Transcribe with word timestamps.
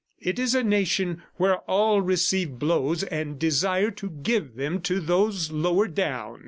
"It 0.17 0.39
is 0.39 0.55
a 0.55 0.63
nation 0.63 1.21
where 1.35 1.57
all 1.69 2.01
receive 2.01 2.57
blows 2.57 3.03
and 3.03 3.37
desire 3.37 3.91
to 3.91 4.09
give 4.09 4.55
them 4.55 4.81
to 4.81 4.99
those 4.99 5.51
lower 5.51 5.87
down. 5.87 6.39